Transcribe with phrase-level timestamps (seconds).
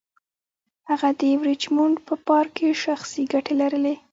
[0.89, 3.95] هغه د ریچمونډ په پارک کې شخصي ګټې لرلې.